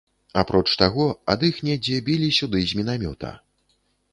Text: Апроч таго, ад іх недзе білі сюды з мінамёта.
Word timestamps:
Апроч 0.41 0.69
таго, 0.81 1.03
ад 1.33 1.45
іх 1.49 1.59
недзе 1.67 1.99
білі 2.07 2.33
сюды 2.39 2.65
з 2.73 2.81
мінамёта. 2.81 3.29